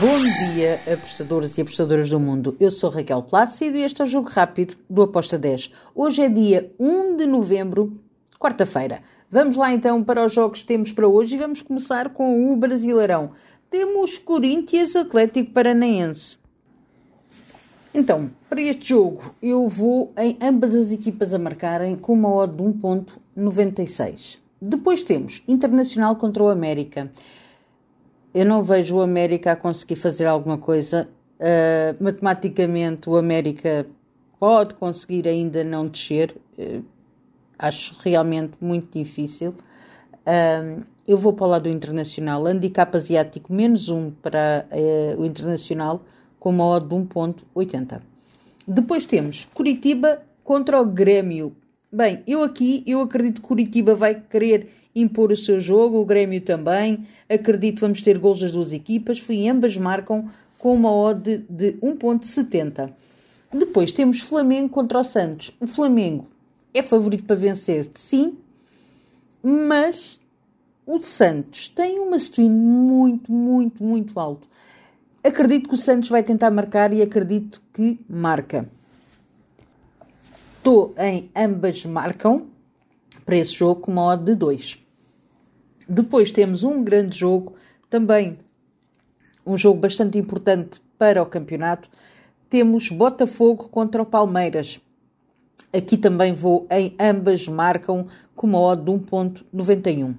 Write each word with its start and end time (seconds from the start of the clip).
Bom 0.00 0.54
dia, 0.54 0.74
apostadores 0.94 1.58
e 1.58 1.60
apostadoras 1.60 2.08
do 2.08 2.20
mundo. 2.20 2.56
Eu 2.60 2.70
sou 2.70 2.88
Raquel 2.88 3.20
Plácido 3.20 3.76
e 3.76 3.82
este 3.82 4.00
é 4.00 4.04
o 4.04 4.06
Jogo 4.06 4.28
Rápido 4.28 4.76
do 4.88 5.02
Aposta 5.02 5.36
10. 5.36 5.72
Hoje 5.92 6.22
é 6.22 6.28
dia 6.28 6.72
1 6.78 7.16
de 7.16 7.26
novembro, 7.26 7.98
quarta-feira. 8.38 9.02
Vamos 9.28 9.56
lá 9.56 9.72
então 9.72 10.04
para 10.04 10.24
os 10.24 10.32
jogos 10.32 10.60
que 10.60 10.66
temos 10.66 10.92
para 10.92 11.08
hoje 11.08 11.34
e 11.34 11.38
vamos 11.38 11.62
começar 11.62 12.10
com 12.10 12.52
o 12.52 12.56
Brasileirão. 12.56 13.32
Temos 13.68 14.18
Corinthians 14.18 14.94
Atlético 14.94 15.50
Paranaense. 15.50 16.36
Então, 17.92 18.30
para 18.48 18.60
este 18.60 18.90
jogo, 18.90 19.34
eu 19.42 19.66
vou 19.66 20.12
em 20.16 20.38
ambas 20.40 20.76
as 20.76 20.92
equipas 20.92 21.34
a 21.34 21.40
marcarem 21.40 21.96
com 21.96 22.12
uma 22.12 22.32
odd 22.32 22.54
de 22.54 22.62
1.96. 22.62 24.38
Depois 24.62 25.02
temos 25.02 25.42
Internacional 25.48 26.14
contra 26.14 26.44
o 26.44 26.48
América. 26.48 27.10
Eu 28.38 28.46
não 28.46 28.62
vejo 28.62 28.94
o 28.94 29.00
América 29.00 29.50
a 29.50 29.56
conseguir 29.56 29.96
fazer 29.96 30.24
alguma 30.26 30.56
coisa. 30.56 31.08
Uh, 31.40 32.00
matematicamente, 32.00 33.10
o 33.10 33.16
América 33.16 33.84
pode 34.38 34.74
conseguir 34.74 35.26
ainda 35.26 35.64
não 35.64 35.88
descer. 35.88 36.36
Uh, 36.56 36.84
acho 37.58 37.96
realmente 38.00 38.52
muito 38.60 38.96
difícil. 38.96 39.56
Uh, 40.24 40.84
eu 41.04 41.18
vou 41.18 41.32
para 41.32 41.46
o 41.46 41.50
lado 41.50 41.62
do 41.64 41.68
Internacional. 41.68 42.46
Handicap 42.46 42.96
asiático 42.96 43.52
menos 43.52 43.88
um 43.88 44.12
para 44.12 44.68
o 45.18 45.24
Internacional 45.26 46.04
com 46.38 46.50
uma 46.50 46.64
odd 46.64 46.86
de 46.86 46.94
1.80. 46.94 48.00
Depois 48.68 49.04
temos 49.04 49.48
Curitiba 49.52 50.22
contra 50.44 50.80
o 50.80 50.84
Grêmio. 50.84 51.56
Bem, 51.90 52.22
eu 52.26 52.42
aqui, 52.42 52.84
eu 52.86 53.00
acredito 53.00 53.40
que 53.40 53.48
Curitiba 53.48 53.94
vai 53.94 54.14
querer 54.14 54.68
impor 54.94 55.32
o 55.32 55.36
seu 55.36 55.58
jogo, 55.58 55.98
o 55.98 56.04
Grêmio 56.04 56.40
também. 56.40 57.06
Acredito 57.28 57.76
que 57.76 57.80
vamos 57.80 58.02
ter 58.02 58.18
gols 58.18 58.40
das 58.40 58.52
duas 58.52 58.74
equipas. 58.74 59.18
Fui, 59.18 59.48
ambas 59.48 59.74
marcam 59.74 60.28
com 60.58 60.74
uma 60.74 60.92
odd 60.92 61.46
de 61.48 61.72
1.70. 61.74 62.92
Depois 63.52 63.90
temos 63.90 64.20
Flamengo 64.20 64.68
contra 64.68 65.00
o 65.00 65.04
Santos. 65.04 65.50
O 65.58 65.66
Flamengo 65.66 66.26
é 66.74 66.82
favorito 66.82 67.24
para 67.24 67.36
vencer, 67.36 67.90
sim, 67.94 68.36
mas 69.42 70.20
o 70.86 71.00
Santos 71.00 71.68
tem 71.68 71.98
uma 71.98 72.18
swing 72.18 72.50
muito, 72.50 73.32
muito, 73.32 73.82
muito 73.82 74.20
alto. 74.20 74.46
Acredito 75.24 75.70
que 75.70 75.74
o 75.74 75.78
Santos 75.78 76.10
vai 76.10 76.22
tentar 76.22 76.50
marcar 76.50 76.92
e 76.92 77.00
acredito 77.00 77.62
que 77.72 77.98
marca. 78.06 78.68
Estou 80.58 80.92
em 80.98 81.30
ambas 81.34 81.84
marcam 81.86 82.48
para 83.24 83.36
esse 83.36 83.54
jogo 83.54 83.80
com 83.80 83.92
uma 83.92 84.04
odd 84.06 84.24
de 84.24 84.34
2. 84.34 84.78
Depois 85.88 86.32
temos 86.32 86.64
um 86.64 86.82
grande 86.82 87.16
jogo, 87.16 87.54
também 87.88 88.36
um 89.46 89.56
jogo 89.56 89.80
bastante 89.80 90.18
importante 90.18 90.82
para 90.98 91.22
o 91.22 91.26
campeonato. 91.26 91.88
Temos 92.50 92.90
Botafogo 92.90 93.68
contra 93.68 94.02
o 94.02 94.06
Palmeiras. 94.06 94.80
Aqui 95.72 95.96
também 95.96 96.34
vou 96.34 96.66
em 96.70 96.94
ambas 96.98 97.46
marcam 97.46 98.08
com 98.34 98.48
uma 98.48 98.60
odd 98.60 98.82
de 98.84 98.90
1.91. 98.90 100.14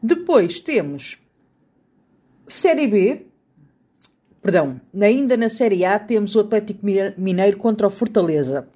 Depois 0.00 0.60
temos 0.60 1.18
Série 2.46 2.86
B, 2.86 3.26
perdão, 4.42 4.80
ainda 5.00 5.36
na 5.36 5.48
Série 5.48 5.84
A 5.84 5.98
temos 5.98 6.34
o 6.34 6.40
Atlético 6.40 6.84
Mineiro 7.16 7.56
contra 7.56 7.86
o 7.86 7.90
Fortaleza. 7.90 8.68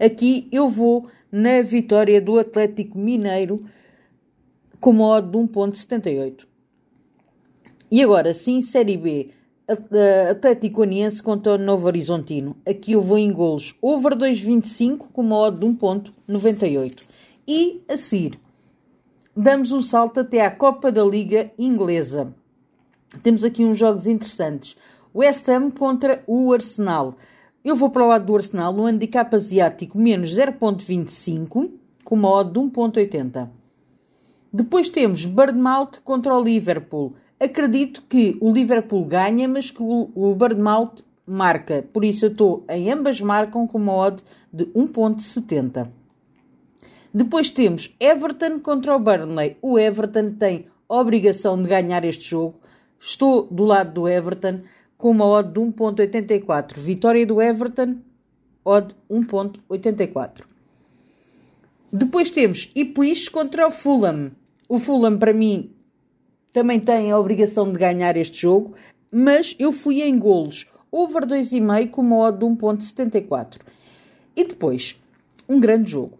Aqui 0.00 0.48
eu 0.50 0.68
vou 0.68 1.08
na 1.30 1.60
vitória 1.62 2.20
do 2.20 2.38
Atlético 2.38 2.98
Mineiro 2.98 3.60
com 4.80 4.92
modo 4.92 5.30
de 5.30 5.52
1.78. 5.52 6.46
E 7.90 8.02
agora 8.02 8.32
sim, 8.32 8.62
Série 8.62 8.96
B, 8.96 9.30
Atlético 10.30 10.82
Aniense 10.82 11.22
contra 11.22 11.54
o 11.54 11.58
Novo 11.58 11.86
Horizontino. 11.86 12.56
Aqui 12.66 12.92
eu 12.92 13.02
vou 13.02 13.18
em 13.18 13.32
golos 13.32 13.74
over 13.80 14.16
2.25 14.16 15.08
com 15.12 15.22
modo 15.22 15.60
de 15.60 15.66
1.98. 15.76 17.02
E 17.46 17.82
a 17.86 17.96
seguir, 17.96 18.40
damos 19.36 19.72
um 19.72 19.82
salto 19.82 20.20
até 20.20 20.44
à 20.44 20.50
Copa 20.50 20.90
da 20.90 21.04
Liga 21.04 21.52
Inglesa 21.58 22.34
temos 23.22 23.44
aqui 23.44 23.64
uns 23.64 23.78
jogos 23.78 24.06
interessantes. 24.06 24.76
West 25.14 25.48
Ham 25.48 25.70
contra 25.70 26.22
o 26.26 26.52
Arsenal. 26.52 27.14
Eu 27.64 27.76
vou 27.76 27.88
para 27.88 28.04
o 28.04 28.08
lado 28.08 28.26
do 28.26 28.36
Arsenal, 28.36 28.72
no 28.72 28.84
handicap 28.84 29.34
asiático 29.34 29.96
menos 29.96 30.34
0.25, 30.34 31.70
com 32.04 32.14
uma 32.14 32.28
odd 32.28 32.52
de 32.52 32.58
1.80. 32.58 33.48
Depois 34.52 34.88
temos 34.88 35.24
Bournemouth 35.24 36.00
contra 36.04 36.34
o 36.34 36.42
Liverpool. 36.42 37.14
Acredito 37.40 38.02
que 38.08 38.36
o 38.40 38.52
Liverpool 38.52 39.04
ganha, 39.04 39.48
mas 39.48 39.70
que 39.70 39.82
o, 39.82 40.10
o 40.14 40.34
Bournemouth 40.34 41.02
marca. 41.26 41.84
Por 41.92 42.04
isso 42.04 42.26
eu 42.26 42.30
estou 42.30 42.64
em 42.68 42.90
ambas 42.92 43.20
marcam 43.20 43.66
com 43.66 43.78
uma 43.78 43.94
odd 43.94 44.22
de 44.52 44.66
1.70. 44.66 45.88
Depois 47.12 47.50
temos 47.50 47.94
Everton 47.98 48.60
contra 48.60 48.94
o 48.94 48.98
Burnley. 48.98 49.56
O 49.62 49.78
Everton 49.78 50.32
tem 50.32 50.66
obrigação 50.88 51.60
de 51.60 51.68
ganhar 51.68 52.04
este 52.04 52.28
jogo 52.28 52.56
Estou 53.06 53.46
do 53.50 53.66
lado 53.66 53.92
do 53.92 54.08
Everton 54.08 54.62
com 54.96 55.10
uma 55.10 55.26
odd 55.26 55.52
de 55.52 55.60
1.84. 55.60 56.78
Vitória 56.78 57.26
do 57.26 57.38
Everton, 57.38 57.98
odd 58.64 58.96
1.84. 59.10 60.42
Depois 61.92 62.30
temos 62.30 62.70
Ipswich 62.74 63.30
contra 63.30 63.68
o 63.68 63.70
Fulham. 63.70 64.32
O 64.66 64.78
Fulham, 64.78 65.18
para 65.18 65.34
mim, 65.34 65.70
também 66.50 66.80
tem 66.80 67.12
a 67.12 67.18
obrigação 67.18 67.70
de 67.70 67.78
ganhar 67.78 68.16
este 68.16 68.40
jogo, 68.40 68.72
mas 69.12 69.54
eu 69.58 69.70
fui 69.70 70.00
em 70.00 70.18
golos. 70.18 70.66
Over 70.90 71.26
2,5 71.26 71.90
com 71.90 72.00
uma 72.00 72.16
odd 72.16 72.38
de 72.38 72.46
1.74. 72.46 73.60
E 74.34 74.44
depois, 74.44 74.98
um 75.46 75.60
grande 75.60 75.90
jogo. 75.90 76.18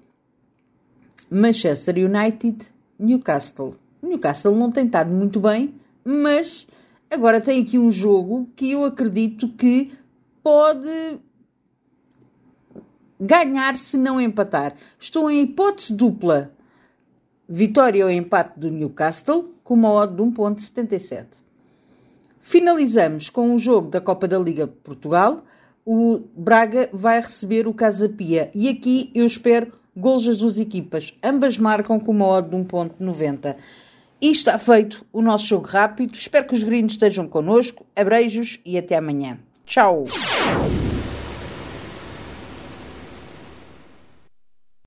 Manchester 1.31 1.95
United, 1.97 2.67
Newcastle. 2.99 3.75
Newcastle 4.03 4.55
não 4.55 4.71
tem 4.71 4.85
estado 4.85 5.11
muito 5.11 5.41
bem, 5.41 5.75
mas 6.05 6.67
Agora 7.15 7.41
tem 7.41 7.63
aqui 7.63 7.79
um 7.79 7.93
jogo 7.93 8.51
que 8.57 8.73
eu 8.73 8.85
acredito 8.85 9.49
que 9.51 9.93
pode 10.43 11.21
ganhar 13.21 13.77
se 13.77 13.97
não 13.97 14.21
empatar. 14.21 14.75
Estou 14.99 15.31
em 15.31 15.43
hipótese 15.43 15.93
dupla. 15.93 16.51
Vitória 17.49 18.05
ou 18.05 18.11
empate 18.11 18.59
do 18.59 18.69
Newcastle 18.69 19.55
com 19.63 19.75
uma 19.75 19.93
odd 19.93 20.17
de 20.17 20.23
1.77. 20.23 21.27
Finalizamos 22.41 23.31
com 23.31 23.55
o 23.55 23.59
jogo 23.61 23.91
da 23.91 24.01
Copa 24.01 24.27
da 24.27 24.39
Liga 24.39 24.67
Portugal. 24.67 25.45
O 25.87 26.19
Braga 26.35 26.89
vai 26.93 27.21
receber 27.21 27.69
o 27.69 27.75
Casa 27.75 28.09
Pia 28.09 28.51
e 28.55 28.69
aqui 28.69 29.13
eu 29.15 29.25
espero 29.25 29.73
gols 29.97 30.25
das 30.25 30.39
duas 30.39 30.59
equipas. 30.59 31.15
Ambas 31.23 31.59
marcam 31.59 32.01
com 32.01 32.11
uma 32.11 32.27
odd 32.27 32.51
de 32.51 32.57
1.90. 32.57 33.57
E 34.21 34.31
está 34.31 34.59
feito 34.59 35.05
o 35.13 35.21
nosso 35.21 35.47
jogo 35.47 35.67
rápido. 35.67 36.15
Espero 36.15 36.47
que 36.47 36.55
os 36.55 36.63
gringos 36.63 36.93
estejam 36.93 37.29
connosco. 37.29 37.85
Abreijos 37.95 38.59
e 38.65 38.79
até 38.79 38.97
amanhã. 38.97 39.39
Tchau! 39.67 40.05